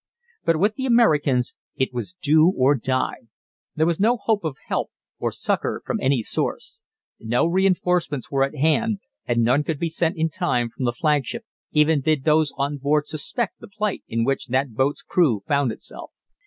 [0.45, 3.27] But with the Americans it was do or die.
[3.75, 4.89] There was no hope of help
[5.19, 6.81] or succor from any source.
[7.19, 11.45] No reinforcements were at hand, and none could be sent in time from the flagship,
[11.71, 16.11] even did those on board suspect the plight in which that boat's crew found itself.